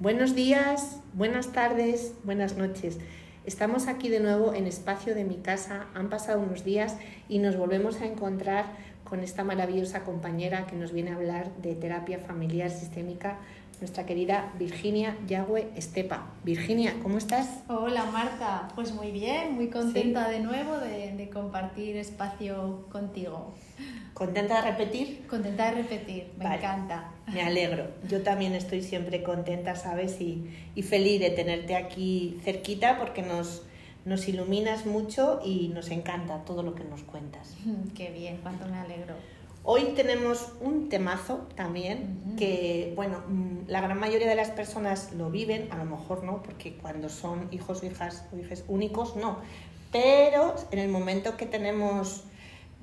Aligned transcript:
Buenos 0.00 0.36
días, 0.36 1.00
buenas 1.12 1.50
tardes, 1.50 2.14
buenas 2.22 2.56
noches. 2.56 2.98
Estamos 3.44 3.88
aquí 3.88 4.08
de 4.08 4.20
nuevo 4.20 4.54
en 4.54 4.68
espacio 4.68 5.12
de 5.12 5.24
mi 5.24 5.38
casa. 5.38 5.88
Han 5.92 6.08
pasado 6.08 6.38
unos 6.38 6.62
días 6.62 6.96
y 7.28 7.40
nos 7.40 7.56
volvemos 7.56 8.00
a 8.00 8.06
encontrar 8.06 8.66
con 9.02 9.24
esta 9.24 9.42
maravillosa 9.42 10.04
compañera 10.04 10.68
que 10.68 10.76
nos 10.76 10.92
viene 10.92 11.10
a 11.10 11.16
hablar 11.16 11.50
de 11.56 11.74
terapia 11.74 12.20
familiar 12.20 12.70
sistémica, 12.70 13.38
nuestra 13.80 14.06
querida 14.06 14.52
Virginia 14.58 15.16
Yagüe 15.26 15.68
Estepa. 15.76 16.26
Virginia, 16.44 16.94
¿cómo 17.02 17.18
estás? 17.18 17.62
Hola 17.68 18.04
Marta, 18.06 18.68
pues 18.74 18.92
muy 18.92 19.10
bien, 19.10 19.54
muy 19.54 19.68
contenta 19.68 20.28
de 20.28 20.40
nuevo 20.40 20.76
de, 20.78 21.12
de 21.12 21.30
compartir 21.30 21.96
espacio 21.96 22.86
contigo. 22.90 23.54
¿Contenta 24.14 24.62
de 24.62 24.70
repetir? 24.72 25.26
Contenta 25.28 25.70
de 25.70 25.82
repetir, 25.82 26.32
me 26.38 26.56
encanta. 26.56 27.12
Me 27.32 27.42
alegro. 27.42 27.86
Yo 28.08 28.22
también 28.22 28.54
estoy 28.54 28.82
siempre 28.82 29.22
contenta, 29.22 29.76
¿sabes? 29.76 30.20
Y, 30.20 30.50
y 30.74 30.82
feliz 30.82 31.20
de 31.20 31.30
tenerte 31.30 31.76
aquí 31.76 32.40
cerquita 32.42 32.98
porque 32.98 33.22
nos, 33.22 33.62
nos 34.04 34.26
iluminas 34.26 34.86
mucho 34.86 35.40
y 35.44 35.68
nos 35.68 35.90
encanta 35.90 36.44
todo 36.44 36.64
lo 36.64 36.74
que 36.74 36.82
nos 36.82 37.02
cuentas. 37.04 37.54
Qué 37.94 38.10
bien, 38.10 38.40
cuánto 38.42 38.66
me 38.66 38.78
alegro. 38.78 39.14
Hoy 39.70 39.92
tenemos 39.94 40.54
un 40.62 40.88
temazo 40.88 41.46
también 41.54 42.36
que, 42.38 42.94
bueno, 42.96 43.22
mm, 43.28 43.66
la 43.66 43.82
gran 43.82 44.00
mayoría 44.00 44.26
de 44.26 44.34
las 44.34 44.48
personas 44.48 45.12
lo 45.12 45.30
viven, 45.30 45.70
a 45.70 45.76
lo 45.76 45.84
mejor 45.84 46.24
no, 46.24 46.42
porque 46.42 46.78
cuando 46.78 47.10
son 47.10 47.48
hijos 47.50 47.82
o 47.82 47.86
hijas 47.86 48.24
o 48.32 48.38
hijas 48.38 48.64
únicos 48.66 49.16
no, 49.16 49.36
pero 49.92 50.54
en 50.70 50.78
el 50.78 50.88
momento 50.88 51.36
que 51.36 51.44
tenemos 51.44 52.24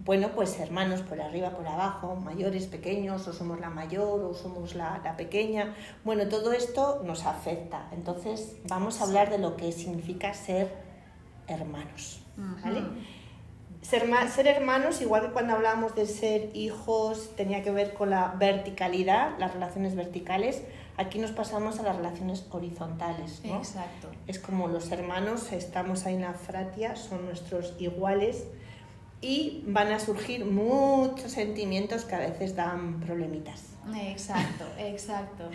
bueno, 0.05 0.33
pues 0.35 0.59
hermanos 0.59 1.01
por 1.01 1.19
arriba, 1.21 1.49
por 1.57 1.65
abajo, 1.65 2.17
mayores, 2.17 2.67
pequeños, 2.67 3.27
o 3.27 3.33
somos 3.33 3.59
la 3.59 3.71
mayor 3.71 4.23
o 4.23 4.35
somos 4.35 4.75
la, 4.75 5.01
la, 5.03 5.17
pequeña. 5.17 5.73
Bueno, 6.03 6.27
todo 6.27 6.53
esto 6.53 7.01
nos 7.03 7.25
afecta. 7.25 7.89
Entonces 7.93 8.57
vamos 8.67 9.01
a 9.01 9.05
hablar 9.05 9.31
de 9.31 9.39
lo 9.39 9.55
que 9.55 9.71
significa 9.71 10.35
ser 10.35 10.71
hermanos. 11.47 12.21
¿vale? 12.37 12.81
Ser, 13.89 14.29
ser, 14.29 14.47
hermanos, 14.47 15.01
igual 15.01 15.27
que 15.27 15.29
cuando 15.29 15.53
hablábamos 15.53 15.95
de 15.95 16.07
ser 16.07 16.49
hijos, 16.55 17.35
tenía 17.35 17.61
que 17.61 17.71
ver 17.71 17.93
con 17.93 18.09
la 18.09 18.33
verticalidad, 18.37 19.37
las 19.37 19.53
relaciones 19.53 19.95
verticales. 19.95 20.63
Aquí 20.97 21.19
nos 21.19 21.31
pasamos 21.31 21.79
a 21.79 21.83
las 21.83 21.95
relaciones 21.95 22.45
horizontales. 22.49 23.41
¿no? 23.43 23.57
Exacto. 23.57 24.09
Es 24.27 24.39
como 24.39 24.67
los 24.67 24.91
hermanos, 24.91 25.51
estamos 25.51 26.05
ahí 26.05 26.15
en 26.15 26.21
la 26.21 26.33
fratia, 26.33 26.95
son 26.95 27.25
nuestros 27.25 27.75
iguales 27.79 28.45
y 29.21 29.63
van 29.67 29.91
a 29.91 29.99
surgir 29.99 30.45
muchos 30.45 31.31
sentimientos 31.31 32.05
que 32.05 32.15
a 32.15 32.19
veces 32.19 32.55
dan 32.55 32.99
problemitas. 33.01 33.65
Exacto, 33.95 34.65
exacto. 34.79 35.49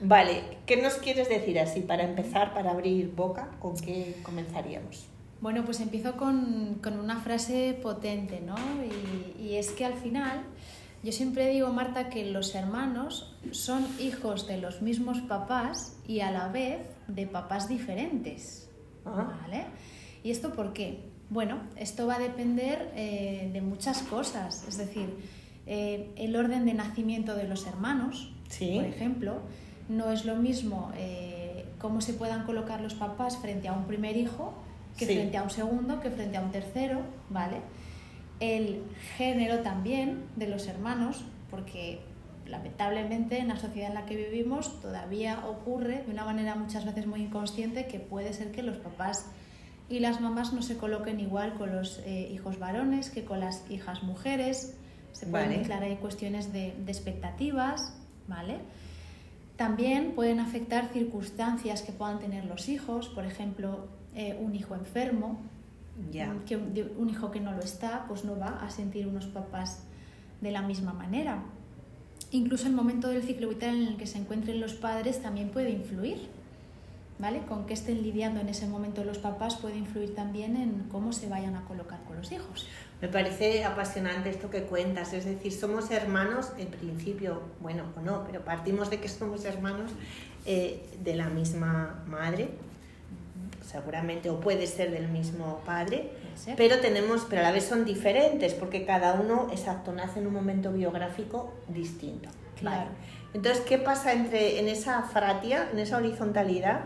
Vale, 0.00 0.42
¿qué 0.66 0.76
nos 0.76 0.94
quieres 0.94 1.28
decir 1.28 1.58
así 1.58 1.80
para 1.80 2.04
empezar, 2.04 2.52
para 2.52 2.72
abrir 2.72 3.14
boca? 3.14 3.48
¿Con 3.60 3.76
qué 3.76 4.14
comenzaríamos? 4.22 5.08
Bueno, 5.40 5.64
pues 5.64 5.80
empiezo 5.80 6.16
con, 6.16 6.78
con 6.82 6.98
una 6.98 7.20
frase 7.20 7.78
potente, 7.82 8.40
¿no? 8.40 8.56
Y, 9.38 9.42
y, 9.42 9.56
es 9.56 9.70
que 9.70 9.84
al 9.84 9.94
final, 9.94 10.42
yo 11.02 11.12
siempre 11.12 11.48
digo, 11.50 11.70
Marta, 11.72 12.08
que 12.08 12.30
los 12.30 12.54
hermanos 12.54 13.36
son 13.50 13.86
hijos 14.00 14.46
de 14.46 14.58
los 14.58 14.80
mismos 14.80 15.20
papás 15.20 15.98
y 16.06 16.20
a 16.20 16.30
la 16.30 16.48
vez 16.48 16.80
de 17.08 17.26
papás 17.26 17.68
diferentes. 17.68 18.70
¿Vale? 19.04 19.66
¿Y 20.24 20.30
esto 20.30 20.52
por 20.52 20.72
qué? 20.72 21.04
Bueno, 21.30 21.58
esto 21.76 22.06
va 22.06 22.16
a 22.16 22.18
depender 22.18 22.92
eh, 22.94 23.50
de 23.52 23.60
muchas 23.60 24.02
cosas, 24.02 24.64
es 24.68 24.78
decir, 24.78 25.08
eh, 25.66 26.12
el 26.16 26.36
orden 26.36 26.64
de 26.64 26.74
nacimiento 26.74 27.34
de 27.34 27.44
los 27.44 27.66
hermanos, 27.66 28.32
sí. 28.48 28.76
por 28.76 28.84
ejemplo, 28.84 29.40
no 29.88 30.10
es 30.10 30.24
lo 30.24 30.36
mismo 30.36 30.92
eh, 30.96 31.66
cómo 31.78 32.00
se 32.00 32.14
puedan 32.14 32.44
colocar 32.44 32.80
los 32.80 32.94
papás 32.94 33.38
frente 33.38 33.68
a 33.68 33.72
un 33.72 33.86
primer 33.86 34.16
hijo 34.16 34.54
que 34.96 35.06
Sí. 35.06 35.14
frente 35.14 35.36
a 35.36 35.42
un 35.42 35.50
segundo, 35.50 36.00
que 36.00 36.10
frente 36.10 36.36
a 36.36 36.40
un 36.42 36.50
tercero, 36.50 37.00
¿vale? 37.30 37.58
El 38.40 38.82
género 39.16 39.60
también 39.60 40.24
de 40.36 40.46
los 40.48 40.66
hermanos, 40.68 41.24
porque 41.50 42.00
lamentablemente 42.46 43.38
en 43.38 43.48
la 43.48 43.56
sociedad 43.56 43.88
en 43.88 43.94
la 43.94 44.06
que 44.06 44.14
vivimos 44.16 44.80
todavía 44.80 45.46
ocurre 45.48 46.02
de 46.04 46.12
una 46.12 46.24
manera 46.24 46.54
muchas 46.54 46.84
veces 46.84 47.06
muy 47.06 47.22
inconsciente 47.22 47.86
que 47.86 47.98
puede 47.98 48.32
ser 48.32 48.52
que 48.52 48.62
los 48.62 48.76
papás 48.76 49.26
y 49.88 49.98
las 50.00 50.20
mamás 50.20 50.52
no 50.52 50.62
se 50.62 50.76
coloquen 50.76 51.18
igual 51.20 51.54
con 51.54 51.74
los 51.74 52.00
eh, 52.04 52.28
hijos 52.32 52.58
varones 52.58 53.10
que 53.10 53.24
con 53.24 53.40
las 53.40 53.68
hijas 53.70 54.02
mujeres. 54.02 54.76
Se 55.12 55.26
pueden 55.26 55.46
Vale. 55.48 55.58
mezclar 55.58 55.82
ahí 55.82 55.96
cuestiones 55.96 56.52
de, 56.52 56.74
de 56.78 56.92
expectativas, 56.92 57.96
¿vale? 58.28 58.58
También 59.56 60.12
pueden 60.14 60.38
afectar 60.40 60.88
circunstancias 60.92 61.82
que 61.82 61.92
puedan 61.92 62.18
tener 62.18 62.44
los 62.44 62.68
hijos, 62.68 63.08
por 63.08 63.24
ejemplo, 63.24 63.88
eh, 64.16 64.36
un 64.40 64.54
hijo 64.56 64.74
enfermo, 64.74 65.40
un- 66.30 66.40
que 66.40 66.56
un, 66.56 67.08
hijo 67.08 67.30
que 67.30 67.38
no 67.40 67.52
lo 67.52 67.60
está, 67.60 68.04
pues 68.08 68.24
no 68.24 68.36
va 68.38 68.58
a 68.64 68.70
sentir 68.70 69.06
unos 69.06 69.26
papás 69.26 69.84
de 70.40 70.50
la 70.50 70.62
misma 70.62 70.92
manera. 70.92 71.42
Incluso 72.32 72.66
el 72.66 72.72
momento 72.74 73.08
del 73.08 73.22
ciclo 73.22 73.48
vital 73.48 73.76
en 73.76 73.86
el 73.86 73.96
que 73.96 74.06
se 74.06 74.18
encuentren 74.18 74.60
los 74.60 74.74
padres 74.74 75.22
también 75.22 75.50
puede 75.50 75.70
influir. 75.70 76.28
¿Vale? 77.18 77.40
Con 77.48 77.64
que 77.64 77.72
estén 77.72 78.02
lidiando 78.02 78.40
en 78.40 78.48
ese 78.50 78.66
momento 78.66 79.02
los 79.02 79.16
papás 79.16 79.56
puede 79.56 79.78
influir 79.78 80.14
también 80.14 80.54
en 80.54 80.84
cómo 80.92 81.14
se 81.14 81.30
vayan 81.30 81.56
a 81.56 81.62
colocar 81.64 81.98
con 82.04 82.18
los 82.18 82.30
hijos. 82.30 82.66
Me 83.00 83.08
parece 83.08 83.64
apasionante 83.64 84.28
esto 84.28 84.50
que 84.50 84.64
cuentas, 84.64 85.14
es 85.14 85.24
decir, 85.24 85.50
somos 85.50 85.90
hermanos, 85.90 86.52
en 86.58 86.68
principio, 86.68 87.40
bueno 87.62 87.84
o 87.96 88.02
no, 88.02 88.24
pero 88.26 88.44
partimos 88.44 88.90
de 88.90 89.00
que 89.00 89.08
somos 89.08 89.46
hermanos 89.46 89.92
eh, 90.44 90.86
de 91.02 91.14
la 91.14 91.30
misma 91.30 92.04
madre, 92.06 92.50
seguramente, 93.66 94.30
o 94.30 94.40
puede 94.40 94.66
ser 94.66 94.90
del 94.90 95.08
mismo 95.08 95.60
padre, 95.66 96.12
pero 96.56 96.80
tenemos, 96.80 97.26
pero 97.28 97.42
a 97.42 97.44
la 97.44 97.52
vez 97.52 97.64
son 97.64 97.84
diferentes, 97.84 98.54
porque 98.54 98.86
cada 98.86 99.14
uno, 99.14 99.48
exacto, 99.50 99.92
nace 99.92 100.20
en 100.20 100.28
un 100.28 100.32
momento 100.32 100.72
biográfico 100.72 101.52
distinto. 101.68 102.28
Claro. 102.58 102.84
Vale. 102.84 102.90
Entonces, 103.34 103.62
¿qué 103.66 103.78
pasa 103.78 104.12
entre, 104.12 104.60
en 104.60 104.68
esa 104.68 105.02
fratia, 105.02 105.68
en 105.72 105.78
esa 105.78 105.96
horizontalidad? 105.96 106.82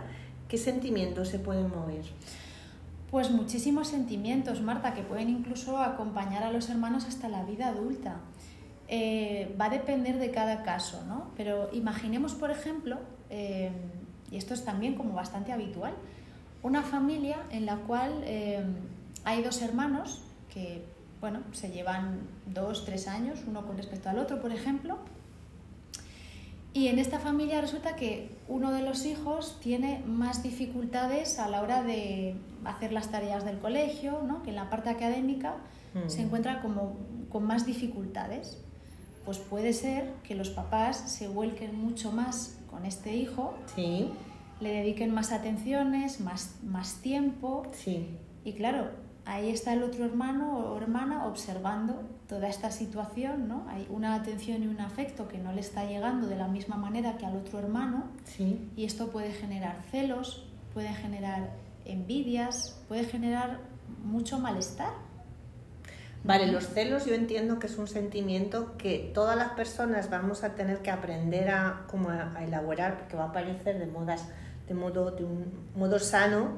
¿Qué 0.48 0.58
sentimientos 0.58 1.28
se 1.28 1.38
pueden 1.38 1.68
mover? 1.68 2.02
Pues 3.10 3.30
muchísimos 3.30 3.88
sentimientos, 3.88 4.60
Marta, 4.62 4.94
que 4.94 5.02
pueden 5.02 5.28
incluso 5.28 5.78
acompañar 5.78 6.42
a 6.42 6.50
los 6.50 6.68
hermanos 6.70 7.04
hasta 7.06 7.28
la 7.28 7.44
vida 7.44 7.68
adulta. 7.68 8.16
Eh, 8.88 9.54
va 9.60 9.66
a 9.66 9.70
depender 9.70 10.18
de 10.18 10.30
cada 10.30 10.62
caso, 10.62 11.04
¿no? 11.06 11.30
Pero 11.36 11.70
imaginemos, 11.72 12.34
por 12.34 12.50
ejemplo, 12.50 12.98
eh, 13.28 13.70
y 14.30 14.36
esto 14.36 14.54
es 14.54 14.64
también 14.64 14.94
como 14.94 15.14
bastante 15.14 15.52
habitual, 15.52 15.94
una 16.62 16.82
familia 16.82 17.38
en 17.50 17.66
la 17.66 17.76
cual 17.76 18.22
eh, 18.24 18.62
hay 19.24 19.42
dos 19.42 19.62
hermanos 19.62 20.22
que, 20.52 20.84
bueno, 21.20 21.40
se 21.52 21.70
llevan 21.70 22.20
dos, 22.46 22.84
tres 22.84 23.08
años, 23.08 23.40
uno 23.46 23.66
con 23.66 23.76
respecto 23.76 24.08
al 24.08 24.18
otro, 24.18 24.40
por 24.40 24.52
ejemplo, 24.52 24.98
y 26.72 26.86
en 26.86 26.98
esta 27.00 27.18
familia 27.18 27.60
resulta 27.60 27.96
que 27.96 28.30
uno 28.48 28.70
de 28.72 28.82
los 28.82 29.04
hijos 29.04 29.58
tiene 29.60 30.02
más 30.06 30.42
dificultades 30.42 31.38
a 31.40 31.48
la 31.48 31.62
hora 31.62 31.82
de 31.82 32.36
hacer 32.64 32.92
las 32.92 33.10
tareas 33.10 33.44
del 33.44 33.58
colegio, 33.58 34.22
¿no? 34.26 34.42
que 34.42 34.50
en 34.50 34.56
la 34.56 34.70
parte 34.70 34.88
académica 34.90 35.56
Mm. 35.94 36.08
se 36.08 36.22
encuentra 36.22 36.62
como 36.62 36.96
con 37.30 37.44
más 37.44 37.66
dificultades. 37.66 38.58
Pues 39.24 39.38
puede 39.38 39.72
ser 39.72 40.12
que 40.22 40.34
los 40.34 40.50
papás 40.50 40.96
se 40.96 41.28
vuelquen 41.28 41.74
mucho 41.80 42.12
más 42.12 42.56
con 42.70 42.86
este 42.86 43.16
hijo, 43.16 43.54
Sí, 43.74 44.10
le 44.60 44.72
dediquen 44.72 45.12
más 45.12 45.32
atenciones, 45.32 46.20
más, 46.20 46.56
más 46.62 46.96
tiempo 46.96 47.66
sí. 47.72 48.16
y 48.44 48.52
claro, 48.52 48.90
ahí 49.24 49.50
está 49.50 49.72
el 49.72 49.82
otro 49.82 50.04
hermano 50.04 50.58
o 50.58 50.76
hermana 50.76 51.26
observando 51.26 52.02
toda 52.28 52.48
esta 52.48 52.70
situación, 52.70 53.48
¿no? 53.48 53.66
Hay 53.68 53.86
una 53.90 54.14
atención 54.14 54.62
y 54.62 54.66
un 54.66 54.80
afecto 54.80 55.28
que 55.28 55.38
no 55.38 55.52
le 55.52 55.60
está 55.60 55.84
llegando 55.84 56.26
de 56.26 56.36
la 56.36 56.48
misma 56.48 56.76
manera 56.76 57.16
que 57.16 57.26
al 57.26 57.36
otro 57.36 57.58
hermano 57.58 58.04
Sí, 58.24 58.70
y 58.76 58.84
esto 58.84 59.10
puede 59.10 59.32
generar 59.32 59.82
celos, 59.90 60.46
puede 60.72 60.92
generar 60.94 61.50
envidias, 61.84 62.80
puede 62.88 63.04
generar 63.04 63.60
mucho 64.04 64.38
malestar. 64.38 64.92
Vale, 66.22 66.52
los 66.52 66.68
celos 66.68 67.06
yo 67.06 67.14
entiendo 67.14 67.58
que 67.58 67.66
es 67.66 67.78
un 67.78 67.88
sentimiento 67.88 68.76
que 68.76 69.10
todas 69.14 69.36
las 69.36 69.52
personas 69.52 70.10
vamos 70.10 70.44
a 70.44 70.54
tener 70.54 70.82
que 70.82 70.90
aprender 70.90 71.48
a, 71.50 71.86
como 71.88 72.10
a, 72.10 72.34
a 72.36 72.44
elaborar, 72.44 72.98
porque 72.98 73.16
va 73.16 73.24
a 73.24 73.28
aparecer 73.28 73.78
de, 73.78 73.86
modas, 73.86 74.28
de, 74.70 74.74
modo, 74.74 75.10
de 75.10 75.24
un 75.24 75.46
modo 75.74 75.98
sano 75.98 76.52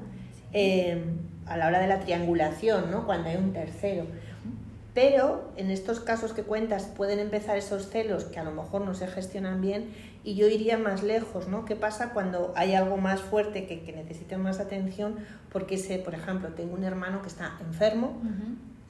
eh, 0.52 1.02
a 1.46 1.56
la 1.56 1.66
hora 1.66 1.80
de 1.80 1.86
la 1.88 1.98
triangulación, 2.00 2.90
¿no? 2.90 3.06
cuando 3.06 3.30
hay 3.30 3.36
un 3.36 3.52
tercero. 3.54 4.04
Pero 4.94 5.50
en 5.56 5.70
estos 5.70 6.00
casos 6.00 6.34
que 6.34 6.42
cuentas 6.42 6.84
pueden 6.84 7.18
empezar 7.18 7.56
esos 7.56 7.88
celos 7.88 8.24
que 8.24 8.38
a 8.38 8.44
lo 8.44 8.50
mejor 8.50 8.82
no 8.82 8.92
se 8.92 9.06
gestionan 9.06 9.62
bien 9.62 9.88
y 10.22 10.34
yo 10.34 10.46
iría 10.46 10.76
más 10.76 11.02
lejos, 11.02 11.48
¿no? 11.48 11.64
¿Qué 11.64 11.74
pasa 11.76 12.10
cuando 12.12 12.52
hay 12.56 12.74
algo 12.74 12.98
más 12.98 13.22
fuerte 13.22 13.66
que, 13.66 13.80
que 13.80 13.92
necesite 13.94 14.36
más 14.36 14.60
atención? 14.60 15.16
Porque 15.50 15.78
sé, 15.78 15.98
por 15.98 16.14
ejemplo, 16.14 16.50
tengo 16.50 16.74
un 16.74 16.84
hermano 16.84 17.22
que 17.22 17.28
está 17.28 17.56
enfermo, 17.66 18.12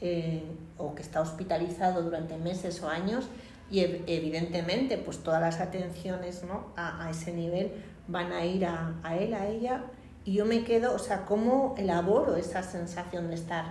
eh, 0.01 0.43
o 0.77 0.97
que 0.97 1.03
está 1.03 1.21
hospitalizado 1.21 2.03
durante 2.03 2.37
meses 2.37 2.83
o 2.83 2.89
años 2.89 3.29
y 3.71 3.79
ev- 3.83 4.01
evidentemente 4.09 4.99
pues 4.99 5.19
todas 5.19 5.41
las 5.41 5.61
atenciones 5.61 6.43
¿no? 6.43 6.67
a, 6.77 7.07
a 7.07 7.11
ese 7.11 7.33
nivel 7.33 7.71
van 8.09 8.33
a 8.33 8.45
ir 8.45 8.65
a, 8.67 8.95
a 9.03 9.17
él, 9.17 9.35
a 9.35 9.47
ella, 9.47 9.85
y 10.25 10.35
yo 10.35 10.45
me 10.45 10.63
quedo, 10.65 10.95
o 10.95 10.99
sea, 10.99 11.25
¿cómo 11.25 11.75
elaboro 11.77 12.37
esa 12.37 12.63
sensación 12.63 13.29
de 13.29 13.35
estar 13.35 13.65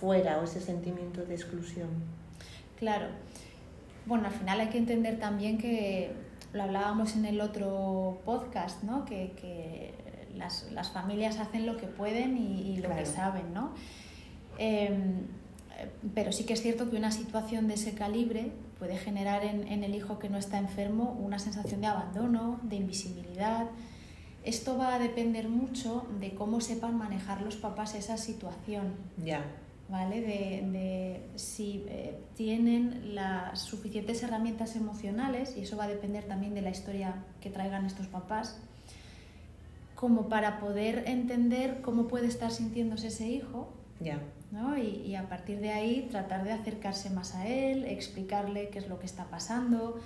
fuera 0.00 0.38
o 0.38 0.44
ese 0.44 0.60
sentimiento 0.60 1.24
de 1.24 1.34
exclusión? 1.34 1.88
Claro. 2.76 3.06
Bueno, 4.06 4.26
al 4.26 4.32
final 4.32 4.60
hay 4.60 4.68
que 4.68 4.78
entender 4.78 5.18
también 5.18 5.58
que 5.58 6.12
lo 6.52 6.62
hablábamos 6.62 7.14
en 7.16 7.24
el 7.26 7.40
otro 7.40 8.20
podcast, 8.24 8.82
¿no? 8.82 9.04
Que, 9.04 9.32
que 9.40 9.94
las, 10.34 10.70
las, 10.72 10.90
familias 10.90 11.38
hacen 11.38 11.66
lo 11.66 11.76
que 11.76 11.86
pueden 11.86 12.36
y, 12.38 12.72
y 12.72 12.76
lo 12.76 12.88
Claro. 12.88 12.96
que 13.02 13.06
saben, 13.06 13.52
¿no? 13.52 13.72
Em, 14.58 15.26
pero 16.14 16.32
sí 16.32 16.44
que 16.44 16.54
es 16.54 16.62
cierto 16.62 16.90
que 16.90 16.96
una 16.96 17.10
situación 17.12 17.68
de 17.68 17.74
ese 17.74 17.94
calibre 17.94 18.52
puede 18.78 18.96
generar 18.96 19.44
en, 19.44 19.66
en 19.68 19.84
el 19.84 19.94
hijo 19.94 20.18
que 20.18 20.28
no 20.28 20.38
está 20.38 20.58
enfermo 20.58 21.18
una 21.20 21.38
sensación 21.38 21.80
de 21.80 21.88
abandono, 21.88 22.60
de 22.62 22.76
invisibilidad. 22.76 23.66
Esto 24.44 24.78
va 24.78 24.94
a 24.94 24.98
depender 24.98 25.48
mucho 25.48 26.06
de 26.20 26.34
cómo 26.34 26.60
sepan 26.60 26.96
manejar 26.96 27.42
los 27.42 27.56
papás 27.56 27.94
esa 27.94 28.16
situación. 28.16 28.94
Ya, 29.24 29.44
¿vale? 29.88 30.20
De, 30.20 30.68
de 30.70 31.20
si 31.36 31.84
eh, 31.88 32.18
tienen 32.34 33.14
las 33.14 33.60
suficientes 33.60 34.22
herramientas 34.22 34.76
emocionales, 34.76 35.56
y 35.56 35.62
eso 35.62 35.76
va 35.76 35.84
a 35.84 35.88
depender 35.88 36.24
también 36.24 36.54
de 36.54 36.62
la 36.62 36.70
historia 36.70 37.14
que 37.40 37.50
traigan 37.50 37.84
estos 37.84 38.06
papás, 38.06 38.60
como 39.94 40.28
para 40.28 40.60
poder 40.60 41.04
entender 41.06 41.80
cómo 41.80 42.06
puede 42.06 42.28
estar 42.28 42.52
sintiéndose 42.52 43.08
ese 43.08 43.28
hijo, 43.28 43.72
ya, 43.98 44.20
¿no? 44.50 44.76
Y, 44.76 45.02
y 45.06 45.14
a 45.14 45.28
partir 45.28 45.60
de 45.60 45.72
ahí 45.72 46.08
tratar 46.10 46.44
de 46.44 46.52
acercarse 46.52 47.10
más 47.10 47.34
a 47.34 47.46
él, 47.46 47.84
explicarle 47.84 48.68
qué 48.68 48.78
es 48.78 48.88
lo 48.88 48.98
que 48.98 49.06
está 49.06 49.24
pasando, 49.24 50.00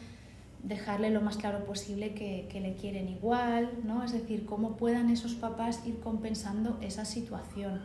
dejarle 0.63 1.11
lo 1.11 1.21
más 1.21 1.37
claro 1.37 1.65
posible 1.65 2.15
que, 2.15 2.49
que 2.51 2.61
le 2.61 2.75
quieren 2.75 3.09
igual, 3.09 3.71
¿no? 3.85 4.05
Es 4.05 4.13
decir, 4.13 4.47
cómo 4.47 4.77
puedan 4.77 5.11
esos 5.11 5.35
papás 5.35 5.87
ir 5.87 6.01
compensando 6.01 6.79
esa 6.81 7.05
situación. 7.05 7.81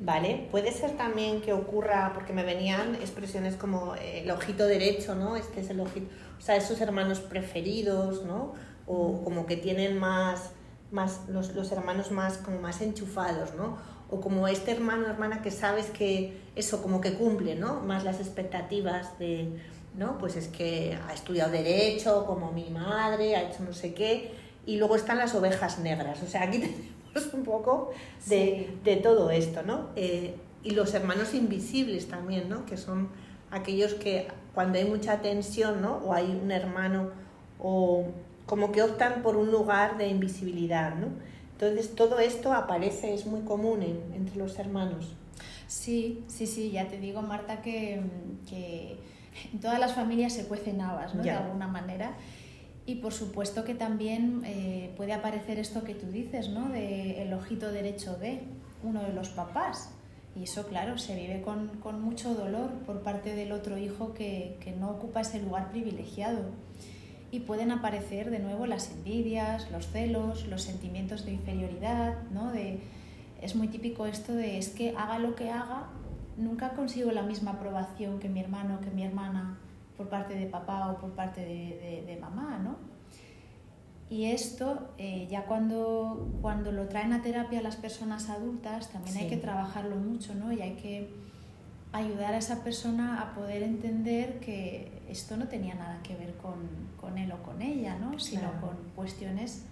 Vale, 0.00 0.48
puede 0.50 0.72
ser 0.72 0.92
también 0.92 1.42
que 1.42 1.52
ocurra, 1.52 2.12
porque 2.14 2.32
me 2.32 2.42
venían 2.42 2.94
expresiones 2.96 3.56
como 3.56 3.94
eh, 3.96 4.22
el 4.22 4.30
ojito 4.30 4.66
derecho, 4.66 5.14
¿no? 5.14 5.36
Este 5.36 5.60
es 5.60 5.70
el 5.70 5.80
ojito, 5.80 6.06
o 6.38 6.40
sea, 6.40 6.56
esos 6.56 6.80
hermanos 6.80 7.20
preferidos, 7.20 8.24
¿no? 8.24 8.54
O 8.86 9.22
como 9.22 9.46
que 9.46 9.56
tienen 9.56 9.98
más, 9.98 10.52
más 10.92 11.22
los, 11.28 11.54
los 11.54 11.72
hermanos 11.72 12.10
más, 12.10 12.38
como 12.38 12.60
más 12.60 12.80
enchufados, 12.80 13.54
¿no? 13.54 13.76
O 14.10 14.20
como 14.20 14.46
este 14.46 14.70
hermano 14.72 15.06
o 15.06 15.10
hermana 15.10 15.42
que 15.42 15.50
sabes 15.50 15.86
que 15.86 16.38
eso 16.54 16.82
como 16.82 17.00
que 17.00 17.14
cumple, 17.14 17.54
¿no? 17.56 17.80
Más 17.80 18.04
las 18.04 18.20
expectativas 18.20 19.18
de, 19.18 19.48
¿no? 19.96 20.18
Pues 20.18 20.36
es 20.36 20.48
que 20.48 20.98
ha 21.08 21.14
estudiado 21.14 21.50
derecho, 21.50 22.26
como 22.26 22.52
mi 22.52 22.68
madre, 22.70 23.36
ha 23.36 23.42
hecho 23.50 23.62
no 23.64 23.72
sé 23.72 23.94
qué, 23.94 24.32
y 24.66 24.76
luego 24.76 24.96
están 24.96 25.18
las 25.18 25.34
ovejas 25.34 25.78
negras, 25.78 26.22
o 26.22 26.26
sea, 26.26 26.42
aquí 26.42 26.58
tenemos 27.12 27.34
un 27.34 27.42
poco 27.42 27.90
de, 28.26 28.68
Sí. 28.68 28.78
de 28.84 28.96
todo 28.96 29.30
esto, 29.30 29.62
¿no? 29.62 29.88
Eh, 29.96 30.36
y 30.62 30.70
los 30.72 30.94
hermanos 30.94 31.34
invisibles 31.34 32.06
también, 32.08 32.48
¿no? 32.48 32.66
Que 32.66 32.76
son 32.76 33.08
aquellos 33.50 33.94
que 33.94 34.28
cuando 34.54 34.78
hay 34.78 34.84
mucha 34.84 35.20
tensión, 35.22 35.80
¿no? 35.82 35.96
O 36.04 36.12
hay 36.12 36.38
un 36.42 36.50
hermano 36.50 37.10
o 37.58 38.04
como 38.46 38.72
que 38.72 38.82
optan 38.82 39.22
por 39.22 39.36
un 39.36 39.50
lugar 39.50 39.96
de 39.98 40.08
invisibilidad, 40.08 40.94
¿no? 40.96 41.08
Entonces 41.52 41.94
todo 41.94 42.18
esto 42.18 42.52
aparece, 42.52 43.14
es 43.14 43.26
muy 43.26 43.42
común 43.42 43.82
en- 43.82 44.12
entre 44.14 44.36
los 44.36 44.58
hermanos. 44.58 45.14
Sí, 45.68 46.24
sí, 46.26 46.46
sí, 46.46 46.70
ya 46.70 46.88
te 46.88 46.98
digo, 46.98 47.22
Marta, 47.22 47.62
que, 47.62 48.00
que 48.48 48.96
en 49.52 49.60
todas 49.60 49.78
las 49.78 49.94
familias 49.94 50.32
se 50.32 50.46
cuecen 50.46 50.80
habas, 50.80 51.14
¿no? 51.14 51.22
Ya. 51.24 51.38
De 51.38 51.44
alguna 51.44 51.68
manera. 51.68 52.12
Y 52.84 52.96
por 52.96 53.12
supuesto 53.12 53.62
que 53.64 53.74
también 53.76 54.42
eh, 54.44 54.92
puede 54.96 55.12
aparecer 55.12 55.58
esto 55.60 55.84
que 55.84 55.94
tú 55.94 56.08
dices, 56.08 56.48
¿no? 56.48 56.68
De 56.68 57.22
el 57.22 57.32
ojito 57.32 57.70
derecho 57.70 58.16
de 58.16 58.42
uno 58.82 59.02
de 59.02 59.12
los 59.12 59.28
papás. 59.28 59.90
Y 60.34 60.44
eso, 60.44 60.66
claro, 60.66 60.98
se 60.98 61.14
vive 61.14 61.42
con, 61.42 61.68
con 61.80 62.02
mucho 62.02 62.34
dolor 62.34 62.70
por 62.84 63.02
parte 63.02 63.36
del 63.36 63.52
otro 63.52 63.78
hijo 63.78 64.14
que, 64.14 64.56
que 64.60 64.72
no 64.72 64.90
ocupa 64.90 65.20
ese 65.20 65.40
lugar 65.40 65.70
privilegiado. 65.70 66.40
Y 67.32 67.40
pueden 67.40 67.72
aparecer 67.72 68.30
de 68.30 68.38
nuevo 68.38 68.66
las 68.66 68.90
envidias, 68.92 69.68
los 69.72 69.88
celos, 69.88 70.46
los 70.46 70.62
sentimientos 70.62 71.24
de 71.24 71.32
inferioridad, 71.32 72.14
¿no? 72.32 72.52
De, 72.52 72.78
es 73.40 73.56
muy 73.56 73.66
típico 73.68 74.06
esto 74.06 74.32
de 74.34 74.58
es 74.58 74.68
que 74.68 74.94
haga 74.96 75.18
lo 75.18 75.34
que 75.34 75.50
haga, 75.50 75.88
nunca 76.36 76.70
consigo 76.74 77.10
la 77.10 77.22
misma 77.22 77.52
aprobación 77.52 78.20
que 78.20 78.28
mi 78.28 78.38
hermano, 78.40 78.80
que 78.80 78.90
mi 78.90 79.02
hermana, 79.02 79.58
por 79.96 80.08
parte 80.08 80.34
de 80.34 80.46
papá 80.46 80.92
o 80.92 80.98
por 80.98 81.10
parte 81.12 81.40
de, 81.40 81.78
de- 81.80 82.04
de 82.06 82.20
mamá, 82.20 82.60
¿no? 82.62 82.76
Y 84.10 84.26
esto, 84.26 84.90
eh, 84.98 85.26
ya 85.30 85.46
cuando, 85.46 86.28
cuando 86.42 86.70
lo 86.70 86.86
traen 86.86 87.14
a 87.14 87.22
terapia 87.22 87.62
las 87.62 87.76
personas 87.76 88.28
adultas, 88.28 88.90
también 88.92 89.16
hay 89.16 89.28
que 89.30 89.38
trabajarlo 89.38 89.96
mucho, 89.96 90.34
¿no? 90.34 90.52
Y 90.52 90.60
hay 90.60 90.74
que 90.74 91.08
ayudar 91.92 92.34
a 92.34 92.38
esa 92.38 92.64
persona 92.64 93.20
a 93.20 93.34
poder 93.34 93.62
entender 93.62 94.40
que 94.40 94.90
esto 95.08 95.36
no 95.36 95.48
tenía 95.48 95.74
nada 95.74 96.00
que 96.02 96.14
ver 96.16 96.32
con, 96.36 96.54
con 97.00 97.18
él 97.18 97.30
o 97.32 97.42
con 97.42 97.60
ella, 97.60 97.96
¿no? 97.98 98.18
Sino 98.18 98.42
Claro. 98.50 98.60
con 98.60 98.76
cuestiones 98.96 99.64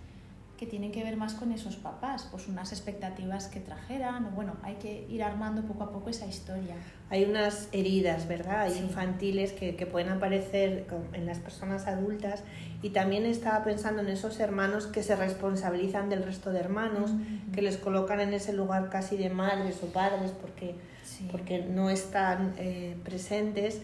que 0.59 0.67
tienen 0.67 0.93
que 0.93 1.03
ver 1.03 1.17
más 1.17 1.33
con 1.33 1.53
esos 1.53 1.77
papás, 1.77 2.29
pues 2.31 2.47
unas 2.47 2.71
expectativas 2.73 3.47
que 3.47 3.61
trajeran, 3.61 4.27
o 4.27 4.31
bueno, 4.33 4.53
hay 4.63 4.75
que 4.75 5.07
ir 5.09 5.23
armando 5.23 5.63
poco 5.63 5.85
a 5.85 5.91
poco 5.91 6.11
esa 6.11 6.27
historia. 6.27 6.75
Hay 7.09 7.25
unas 7.25 7.71
heridas, 7.73 8.29
¿verdad? 8.29 8.61
Hay 8.61 8.73
Sí. 8.75 8.81
infantiles 8.81 9.53
que, 9.53 9.75
que 9.75 9.87
pueden 9.87 10.11
aparecer 10.11 10.87
en 11.15 11.25
las 11.25 11.39
personas 11.39 11.87
adultas 11.87 12.43
y 12.83 12.91
también 12.91 13.25
estaba 13.25 13.65
pensando 13.65 14.03
en 14.03 14.11
esos 14.11 14.39
hermanos 14.39 14.87
que 14.87 15.03
se 15.03 15.17
responsabilizan 15.17 16.11
del 16.11 16.23
resto 16.25 16.51
de 16.53 16.61
hermanos, 16.61 17.13
Ujú. 17.13 17.53
que 17.55 17.63
les 17.63 17.79
colocan 17.79 18.21
en 18.21 18.35
ese 18.35 18.53
lugar 18.53 18.91
casi 18.91 19.17
de 19.17 19.31
madres 19.31 19.83
o 19.83 19.87
padres 19.87 20.31
porque, 20.33 20.75
Sí. 21.21 21.29
porque 21.31 21.61
no 21.65 21.91
están 21.91 22.55
eh, 22.59 22.97
presentes 23.05 23.81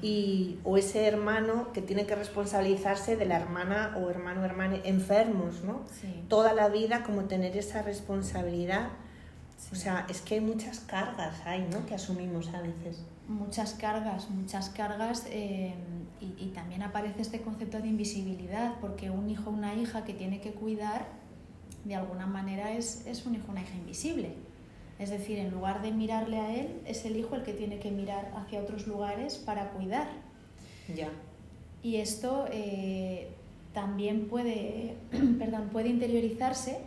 Sí. 0.00 0.06
y, 0.06 0.58
o 0.64 0.78
ese 0.78 1.06
hermano 1.06 1.70
que 1.72 1.82
tiene 1.82 2.06
que 2.06 2.14
responsabilizarse 2.14 3.16
de 3.16 3.26
la 3.26 3.36
hermana 3.36 3.94
o 3.98 4.08
hermano 4.10 4.40
o 4.40 4.44
hermana 4.44 4.76
enfermos, 4.84 5.62
¿no? 5.62 5.82
Sí, 6.00 6.24
Toda 6.28 6.54
la 6.54 6.68
vida 6.68 7.02
como 7.02 7.24
tener 7.24 7.56
esa 7.56 7.82
responsabilidad. 7.82 8.88
O 9.70 9.74
sea, 9.74 10.06
es 10.08 10.22
que 10.22 10.34
hay 10.36 10.40
muchas 10.40 10.80
cargas 10.80 11.40
ahí, 11.44 11.66
¿no? 11.70 11.84
Que 11.86 11.94
asumimos 11.94 12.48
a 12.48 12.62
veces. 12.62 13.04
muchas 13.28 13.74
cargas, 13.74 14.30
muchas 14.30 14.70
cargas 14.70 15.24
eh, 15.30 15.74
y, 16.20 16.26
y 16.44 16.52
también 16.54 16.82
aparece 16.82 17.22
este 17.22 17.40
concepto 17.42 17.78
de 17.80 17.88
invisibilidad, 17.88 18.74
porque 18.80 19.10
un 19.10 19.28
hijo 19.28 19.50
o 19.50 19.52
una 19.52 19.74
hija 19.74 20.04
que 20.04 20.14
tiene 20.14 20.40
que 20.40 20.52
cuidar, 20.52 21.06
de 21.84 21.94
alguna 21.94 22.26
manera 22.26 22.72
es, 22.72 23.06
es 23.06 23.26
un 23.26 23.34
hijo 23.34 23.44
o 23.48 23.50
una 23.52 23.62
hija 23.62 23.74
invisible. 23.76 24.34
Es 24.98 25.10
decir, 25.10 25.38
en 25.38 25.50
lugar 25.50 25.82
de 25.82 25.92
mirarle 25.92 26.38
a 26.40 26.54
él, 26.54 26.80
es 26.86 27.04
el 27.04 27.16
hijo 27.16 27.34
el 27.36 27.42
que 27.42 27.52
tiene 27.52 27.78
que 27.78 27.90
mirar 27.90 28.32
hacia 28.36 28.60
otros 28.60 28.86
lugares 28.86 29.36
para 29.36 29.70
cuidar. 29.70 30.06
Ya. 30.94 31.08
Y 31.82 31.96
esto 31.96 32.46
eh, 32.50 33.28
también 33.74 34.26
puede, 34.28 34.96
perdón, 35.38 35.68
puede 35.70 35.88
interiorizarse 35.90 36.78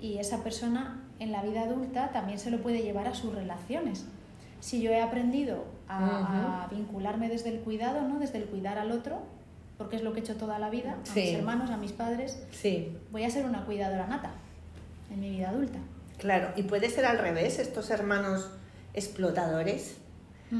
y 0.00 0.18
esa 0.18 0.42
persona 0.42 1.02
en 1.18 1.32
la 1.32 1.42
vida 1.42 1.62
adulta 1.62 2.10
también 2.12 2.38
se 2.38 2.50
lo 2.50 2.62
puede 2.62 2.82
llevar 2.82 3.06
a 3.08 3.14
sus 3.14 3.34
relaciones. 3.34 4.06
Si 4.60 4.80
yo 4.80 4.90
he 4.90 5.02
aprendido 5.02 5.64
a, 5.88 6.64
a 6.64 6.68
vincularme 6.68 7.28
desde 7.28 7.50
el 7.50 7.60
cuidado, 7.60 8.00
¿no? 8.08 8.18
desde 8.18 8.38
el 8.38 8.46
cuidar 8.46 8.78
al 8.78 8.90
otro, 8.90 9.18
porque 9.76 9.96
es 9.96 10.02
lo 10.02 10.12
que 10.14 10.20
he 10.20 10.22
hecho 10.22 10.36
toda 10.36 10.58
la 10.58 10.70
vida, 10.70 10.96
a 11.02 11.06
Sí. 11.06 11.20
mis 11.20 11.34
hermanos, 11.34 11.70
a 11.70 11.76
mis 11.76 11.92
padres, 11.92 12.42
Sí, 12.52 12.96
voy 13.12 13.24
a 13.24 13.30
ser 13.30 13.44
una 13.44 13.64
cuidadora 13.66 14.06
nata 14.06 14.30
en 15.12 15.20
mi 15.20 15.30
vida 15.30 15.50
adulta. 15.50 15.78
Claro. 16.18 16.52
Y 16.56 16.64
puede 16.64 16.90
ser 16.90 17.04
al 17.06 17.18
revés, 17.18 17.58
estos 17.58 17.90
hermanos 17.90 18.50
explotadores 18.94 19.96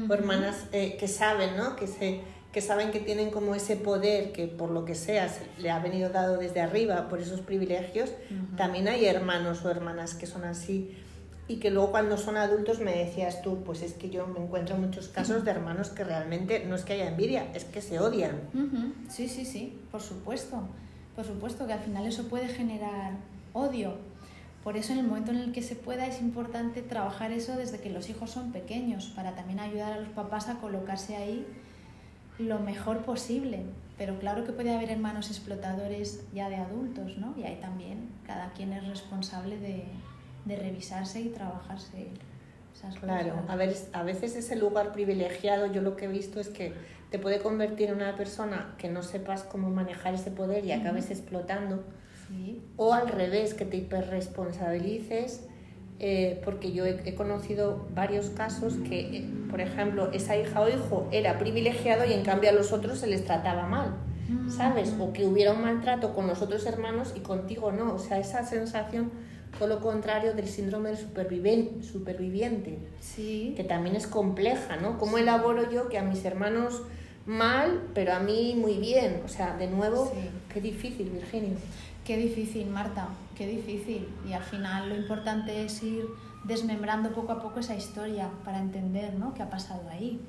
o 0.09 0.13
hermanas 0.13 0.65
eh, 0.73 0.97
que 0.99 1.07
saben, 1.07 1.55
¿no? 1.55 1.75
Que, 1.75 1.87
se, 1.87 2.21
que 2.51 2.61
saben 2.61 2.91
que 2.91 2.99
tienen 2.99 3.31
como 3.31 3.55
ese 3.55 3.77
poder 3.77 4.33
que 4.33 4.47
por 4.47 4.69
lo 4.69 4.83
que 4.83 4.95
sea 4.95 5.29
se 5.29 5.47
le 5.57 5.71
ha 5.71 5.79
venido 5.79 6.09
dado 6.09 6.37
desde 6.37 6.59
arriba 6.59 7.07
por 7.07 7.21
esos 7.21 7.39
privilegios. 7.41 8.11
También 8.57 8.87
hay 8.87 9.05
hermanos 9.05 9.63
o 9.63 9.69
hermanas 9.69 10.13
que 10.13 10.27
son 10.27 10.43
así 10.43 10.97
y 11.47 11.57
que 11.57 11.69
luego 11.69 11.91
cuando 11.91 12.17
son 12.17 12.37
adultos 12.37 12.79
me 12.79 12.95
decías 12.97 13.41
tú, 13.41 13.63
pues 13.63 13.81
es 13.83 13.93
que 13.93 14.09
yo 14.09 14.25
me 14.25 14.39
encuentro 14.39 14.77
muchos 14.77 15.09
casos 15.09 15.45
de 15.45 15.51
hermanos 15.51 15.89
que 15.89 16.03
realmente 16.03 16.65
no 16.65 16.75
es 16.75 16.83
que 16.83 16.93
haya 16.93 17.07
envidia, 17.07 17.51
es 17.53 17.65
que 17.65 17.81
se 17.81 17.99
odian. 17.99 18.41
Sí, 19.09 19.27
sí, 19.27 19.45
sí, 19.45 19.79
por 19.91 20.01
supuesto. 20.01 20.67
Por 21.15 21.23
supuesto 21.23 21.67
que 21.67 21.73
al 21.73 21.79
final 21.79 22.05
eso 22.07 22.27
puede 22.27 22.47
generar 22.47 23.13
odio. 23.53 23.97
Por 24.65 24.75
eso 24.77 24.91
en 24.93 24.99
el 24.99 25.05
momento 25.07 25.29
en 25.31 25.37
el 25.37 25.51
que 25.53 25.61
se 25.61 25.75
pueda 25.75 26.07
es 26.07 26.19
importante 26.19 26.81
trabajar 26.81 27.31
eso 27.31 27.55
desde 27.55 27.79
que 27.79 27.91
los 27.91 28.09
hijos 28.09 28.31
son 28.31 28.51
pequeños, 28.51 29.13
para 29.15 29.35
también 29.35 29.59
ayudar 29.59 29.93
a 29.93 29.99
los 29.99 30.09
papás 30.09 30.49
a 30.49 30.55
colocarse 30.55 31.15
ahí 31.15 31.45
lo 32.39 32.59
mejor 32.59 33.03
posible. 33.05 33.61
Pero 33.97 34.17
claro 34.19 34.43
que 34.43 34.51
puede 34.51 34.73
haber 34.75 34.89
hermanos 34.89 35.29
explotadores 35.29 36.25
ya 36.33 36.49
de 36.49 36.55
adultos, 36.57 37.17
¿no? 37.17 37.33
Y 37.37 37.43
ahí 37.43 37.57
también 37.61 38.09
cada 38.25 38.51
quien 38.53 38.73
es 38.73 38.85
responsable 38.87 39.57
de, 39.59 39.85
de 40.45 40.55
revisarse 40.57 41.21
y 41.21 41.29
trabajarse 41.29 42.07
esas 42.75 42.95
Claro, 42.97 43.35
cosas. 43.35 43.49
a, 43.49 43.55
ver, 43.55 43.75
a 43.93 44.03
veces 44.03 44.35
ese 44.35 44.55
lugar 44.57 44.91
privilegiado 44.91 45.67
yo 45.67 45.81
lo 45.81 45.95
que 45.95 46.05
he 46.05 46.09
visto 46.09 46.39
es 46.41 46.49
que 46.49 46.73
te 47.11 47.19
puede 47.19 47.39
convertir 47.39 47.89
en 47.89 47.97
una 47.97 48.15
persona 48.15 48.73
que 48.79 48.89
no 48.89 49.03
sepas 49.03 49.43
cómo 49.43 49.69
manejar 49.69 50.15
ese 50.15 50.31
poder 50.31 50.65
y 50.65 50.71
acabes 50.73 51.11
explotando 51.11 51.83
O 52.77 52.93
al 52.93 53.07
revés, 53.07 53.53
que 53.53 53.65
te 53.65 53.77
hiperresponsabilices, 53.77 55.47
eh, 55.99 56.41
porque 56.43 56.73
yo 56.73 56.85
he, 56.85 57.15
conocido 57.15 57.87
varios 57.93 58.29
casos 58.29 58.73
que, 58.87 59.17
eh, 59.17 59.29
por 59.49 59.61
ejemplo, 59.61 60.11
esa 60.11 60.35
hija 60.35 60.61
o 60.61 60.67
hijo 60.67 61.07
era 61.11 61.39
privilegiado 61.39 62.05
y 62.05 62.13
en 62.13 62.23
cambio 62.23 62.49
a 62.49 62.53
los 62.53 62.73
otros 62.73 62.99
se 62.99 63.07
les 63.07 63.23
trataba 63.23 63.65
mal, 63.65 63.95
¿sabes? 64.49 64.93
O 64.99 65.13
que 65.13 65.25
hubiera 65.25 65.53
un 65.53 65.61
maltrato 65.61 66.13
con 66.13 66.27
los 66.27 66.41
otros 66.41 66.65
hermanos 66.65 67.13
y 67.15 67.21
contigo 67.21 67.71
no. 67.71 67.93
O 67.93 67.99
sea, 67.99 68.19
esa 68.19 68.43
sensación 68.43 69.11
todo 69.57 69.67
lo 69.67 69.79
contrario 69.79 70.33
del 70.33 70.47
síndrome 70.47 70.89
del 70.89 70.97
superviviente, 70.97 72.77
sí. 72.99 73.53
que 73.55 73.63
también 73.63 73.95
es 73.95 74.07
compleja, 74.07 74.75
¿no? 74.77 74.97
¿Cómo 74.97 75.17
elaboro 75.17 75.71
yo 75.71 75.87
que 75.87 75.97
a 75.97 76.03
mis 76.03 76.25
hermanos 76.25 76.81
mal, 77.25 77.83
pero 77.93 78.13
a 78.13 78.19
mí 78.19 78.55
muy 78.57 78.77
bien? 78.77 79.21
O 79.23 79.27
sea, 79.27 79.55
de 79.55 79.67
nuevo, 79.67 80.11
qué 80.53 80.59
difícil, 80.59 81.09
Virginia. 81.09 81.55
Qué 82.05 82.17
difícil, 82.17 82.67
Marta, 82.67 83.07
qué 83.35 83.47
difícil. 83.47 84.07
Y 84.29 84.33
al 84.33 84.43
final 84.43 84.89
lo 84.89 84.95
importante 84.95 85.65
es 85.65 85.81
ir 85.81 86.05
desmembrando 86.43 87.09
poco 87.09 87.31
a 87.31 87.41
poco 87.41 87.59
esa 87.59 87.73
historia 87.75 88.29
para 88.43 88.59
entender 88.59 89.15
¿no? 89.15 89.33
qué 89.33 89.41
ha 89.41 89.49
pasado 89.49 89.89
ahí. 89.89 90.21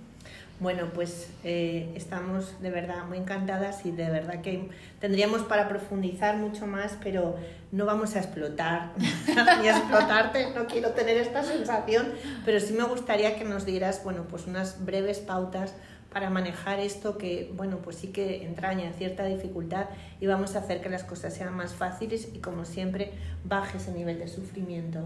Bueno, 0.59 0.87
pues 0.95 1.29
eh, 1.45 1.93
estamos 1.95 2.63
de 2.63 2.71
verdad 2.71 3.05
muy 3.07 3.19
encantadas 3.19 3.85
y 3.85 3.91
de 3.91 4.09
verdad 4.09 4.41
que 4.41 4.71
tendríamos 5.01 5.43
para 5.43 5.69
profundizar 5.69 6.39
mucho 6.39 6.67
más, 6.67 6.97
pero 7.05 7.37
no 7.73 7.85
vamos 7.85 8.17
a 8.17 8.21
explotar 8.21 8.93
ni 9.61 9.69
a 9.69 9.77
explotarte, 9.77 10.55
no 10.55 10.67
quiero 10.67 10.93
tener 10.93 11.19
esta 11.19 11.45
sensación, 11.45 12.11
pero 12.47 12.59
sí 12.59 12.73
me 12.73 12.85
gustaría 12.85 13.37
que 13.37 13.45
nos 13.45 13.67
dieras, 13.67 14.03
bueno, 14.03 14.25
pues 14.31 14.47
unas 14.47 14.83
breves 14.83 15.19
pautas 15.19 15.75
para 16.13 16.31
manejar 16.31 16.81
esto 16.81 17.19
que, 17.19 17.53
bueno, 17.57 17.79
pues 17.79 17.97
sí 17.97 18.09
que 18.09 18.45
entraña 18.45 18.93
cierta 18.93 19.25
dificultad 19.25 19.87
y 20.21 20.27
vamos 20.27 20.57
a 20.57 20.61
hacer 20.61 20.81
que 20.81 20.89
las 20.89 21.05
cosas 21.05 21.35
sean 21.35 21.55
más 21.55 21.75
fáciles 21.75 22.29
y 22.35 22.39
como 22.39 22.65
siempre 22.65 23.13
baje 23.45 23.79
ese 23.79 23.93
nivel 23.93 24.19
de 24.19 24.29
sufrimiento. 24.29 25.01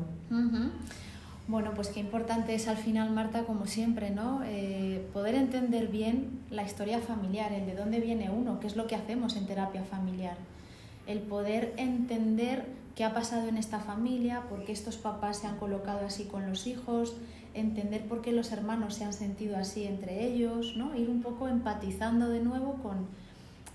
Bueno, 1.48 1.72
pues 1.74 1.88
qué 1.88 1.98
importante 1.98 2.54
es 2.54 2.68
al 2.68 2.76
final, 2.76 3.10
Marta, 3.10 3.42
como 3.42 3.66
siempre, 3.66 4.10
¿no? 4.10 4.42
Eh, 4.44 5.04
poder 5.12 5.34
entender 5.34 5.88
bien 5.88 6.42
la 6.48 6.62
historia 6.62 7.00
familiar, 7.00 7.52
el 7.52 7.66
de 7.66 7.74
dónde 7.74 7.98
viene 7.98 8.30
uno, 8.30 8.60
qué 8.60 8.68
es 8.68 8.76
lo 8.76 8.86
que 8.86 8.94
hacemos 8.94 9.34
en 9.34 9.46
terapia 9.46 9.82
familiar. 9.82 10.36
El 11.08 11.18
poder 11.18 11.74
entender 11.76 12.66
qué 12.94 13.02
ha 13.02 13.12
pasado 13.12 13.48
en 13.48 13.56
esta 13.56 13.80
familia, 13.80 14.42
por 14.48 14.64
qué 14.64 14.70
estos 14.70 14.96
papás 14.96 15.38
se 15.38 15.48
han 15.48 15.56
colocado 15.56 16.06
así 16.06 16.24
con 16.24 16.48
los 16.48 16.68
hijos, 16.68 17.16
entender 17.54 18.06
por 18.06 18.22
qué 18.22 18.32
los 18.32 18.52
hermanos 18.52 18.94
se 18.94 19.04
han 19.04 19.12
sentido 19.12 19.56
así 19.56 19.84
entre 19.84 20.26
ellos, 20.26 20.76
¿no? 20.76 20.94
Ir 20.94 21.10
un 21.10 21.22
poco 21.22 21.48
empatizando 21.48 22.28
de 22.28 22.40
nuevo 22.40 22.74
con, 22.82 23.06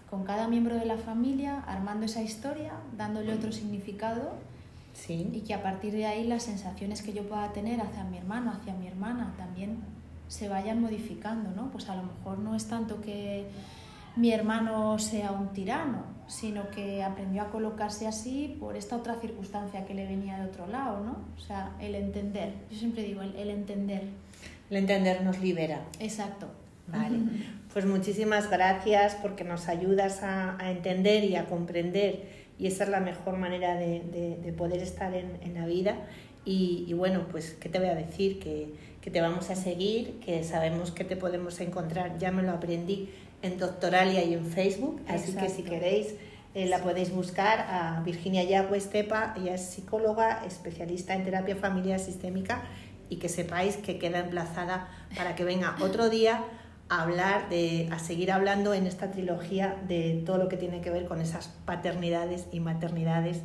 con 0.10 0.24
cada 0.24 0.48
miembro 0.48 0.76
de 0.76 0.86
la 0.86 0.98
familia, 0.98 1.62
armando 1.68 2.06
esa 2.06 2.22
historia, 2.22 2.74
dándole 2.98 3.34
otro 3.34 3.52
significado 3.52 4.34
y 5.08 5.42
que 5.42 5.54
a 5.54 5.62
partir 5.62 5.94
de 5.94 6.06
ahí 6.06 6.26
las 6.26 6.44
sensaciones 6.44 7.02
que 7.02 7.14
yo 7.14 7.28
pueda 7.28 7.52
tener 7.52 7.82
hacia 7.82 8.04
mi 8.06 8.18
hermano, 8.18 8.52
hacia 8.52 8.74
mi 8.74 8.88
hermana, 8.88 9.34
también 9.38 9.80
se 10.28 10.50
vayan 10.50 10.82
modificando, 10.82 11.52
¿no? 11.52 11.70
Pues 11.70 11.90
a 11.90 11.96
lo 11.96 12.04
mejor 12.04 12.40
no 12.40 12.56
es 12.56 12.68
tanto 12.68 13.02
que 13.02 13.48
mi 14.16 14.32
hermano 14.32 14.98
sea 14.98 15.32
un 15.32 15.50
tirano, 15.50 16.04
sino 16.28 16.70
que 16.70 17.04
aprendió 17.04 17.44
a 17.44 17.50
colocarse 17.52 18.08
así 18.08 18.58
por 18.60 18.76
esta 18.76 18.96
otra 18.96 19.16
circunstancia 19.16 19.86
que 19.86 19.94
le 19.94 20.06
venía 20.06 20.38
de 20.38 20.46
otro 20.46 20.68
lado, 20.68 21.04
¿no? 21.04 21.18
O 21.38 21.40
sea, 21.40 21.76
el 21.80 21.96
entender. 21.96 22.54
Yo 22.72 22.78
siempre 22.78 23.04
digo, 23.04 23.22
el, 23.22 23.50
entender. 23.50 24.04
El 24.70 24.78
entender 24.78 25.24
nos 25.24 25.40
libera. 25.40 25.82
Exacto. 26.00 26.48
Vale. 26.88 27.18
Pues 27.74 27.86
muchísimas 27.86 28.50
gracias 28.50 29.16
porque 29.16 29.44
nos 29.44 29.68
ayudas 29.68 30.22
a, 30.22 30.56
a 30.64 30.72
entender 30.72 31.24
y 31.24 31.36
a 31.36 31.46
comprender 31.46 32.46
y 32.58 32.68
esa 32.68 32.86
es 32.86 32.90
la 32.90 33.00
mejor 33.00 33.38
manera 33.38 33.76
de, 33.76 34.38
de, 34.44 34.54
poder 34.54 34.82
estar 34.82 35.14
en, 35.14 35.38
en 35.42 35.56
la 35.56 35.66
vida. 35.66 35.96
Y, 36.46 36.86
y, 36.88 36.94
bueno, 36.94 37.26
pues, 37.30 37.56
¿qué 37.60 37.70
te 37.70 37.80
voy 37.80 37.90
a 37.90 37.96
decir? 37.96 38.40
Que, 38.40 38.70
que, 39.02 39.12
te 39.12 39.20
vamos 39.20 39.50
a 39.50 39.56
seguir, 39.56 40.20
que 40.20 40.44
sabemos 40.44 40.92
que 40.92 41.04
te 41.04 41.16
podemos 41.16 41.60
encontrar, 41.60 42.18
ya 42.18 42.32
me 42.32 42.44
lo 42.44 42.52
aprendí 42.52 43.10
en 43.42 43.58
Doctoralia 43.58 44.24
y 44.24 44.34
en 44.34 44.46
Facebook, 44.46 45.02
así 45.08 45.34
que 45.34 45.50
si 45.50 45.64
queréis 45.64 46.16
eh, 46.56 46.68
la 46.68 46.80
podéis 46.80 47.14
buscar 47.14 47.60
a 47.70 48.02
Virginia 48.06 48.42
Yagüe 48.44 48.78
Estepa, 48.78 49.34
ella 49.38 49.56
es 49.56 49.66
psicóloga, 49.66 50.46
especialista 50.46 51.14
en 51.14 51.26
terapia 51.26 51.58
familiar 51.58 52.00
sistémica 52.00 52.64
y 53.10 53.18
que 53.18 53.28
sepáis 53.28 53.76
que 53.76 54.00
queda 54.00 54.20
emplazada 54.20 54.88
para 55.18 55.36
que 55.36 55.44
venga 55.44 55.76
otro 55.82 56.10
día 56.10 56.46
a 56.88 57.02
hablar, 57.02 57.50
de, 57.50 57.90
a 57.92 58.00
seguir 58.00 58.32
hablando 58.32 58.74
en 58.74 58.88
esta 58.88 59.12
trilogía 59.12 59.76
de 59.90 60.24
todo 60.26 60.38
lo 60.38 60.48
que 60.48 60.56
tiene 60.56 60.80
que 60.80 60.92
ver 60.92 61.08
con 61.08 61.20
esas 61.20 61.50
paternidades 61.66 62.48
y 62.54 62.62
maternidades, 62.62 63.42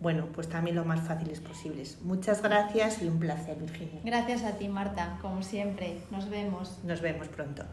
bueno, 0.00 0.26
pues 0.34 0.48
también 0.48 0.74
lo 0.74 0.84
más 0.84 1.06
fáciles 1.06 1.38
posibles. 1.38 1.98
Muchas 2.02 2.42
gracias 2.42 3.00
y 3.02 3.06
un 3.06 3.20
placer, 3.20 3.56
Virginia. 3.58 4.00
Gracias 4.04 4.42
a 4.42 4.56
ti, 4.56 4.66
Marta, 4.66 5.18
como 5.22 5.42
siempre. 5.42 5.98
Nos 6.10 6.28
vemos. 6.28 6.78
Nos 6.82 7.00
vemos 7.00 7.28
pronto. 7.28 7.64